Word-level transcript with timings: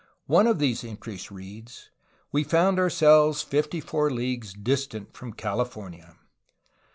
One 0.25 0.47
of 0.47 0.57
these 0.57 0.83
entries 0.83 1.29
reads: 1.29 1.91
"We 2.31 2.43
found 2.43 2.79
ourselves 2.79 3.43
fifty 3.43 3.79
four 3.79 4.09
leagues 4.09 4.51
distant 4.51 5.13
from 5.15 5.31
Cali 5.33 5.63
fornia." 5.65 6.15